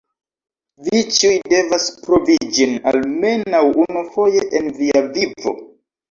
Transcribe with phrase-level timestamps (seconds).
[0.85, 5.55] Vi ĉiuj devas provi ĝin, almenaŭ unufoje en via vivo.